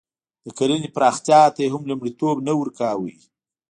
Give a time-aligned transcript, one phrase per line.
[0.45, 3.13] د کرنې پراختیا ته یې هم لومړیتوب نه ورکاوه.